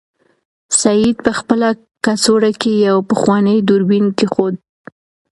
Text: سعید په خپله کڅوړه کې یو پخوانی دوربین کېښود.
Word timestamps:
سعید 0.79 1.17
په 1.25 1.31
خپله 1.39 1.69
کڅوړه 2.05 2.51
کې 2.61 2.71
یو 2.87 2.97
پخوانی 3.09 3.57
دوربین 3.67 4.05
کېښود. 4.17 4.55